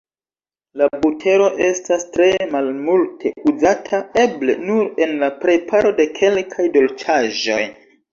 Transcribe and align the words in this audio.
La 0.81 0.85
butero 1.01 1.49
estas 1.65 2.05
tre 2.15 2.29
malmulte 2.55 3.31
uzata, 3.51 3.99
eble 4.23 4.55
nur 4.71 4.89
en 5.07 5.13
la 5.25 5.29
preparo 5.45 5.93
de 6.01 6.09
kelkaj 6.21 6.67
dolĉaĵoj. 6.79 7.61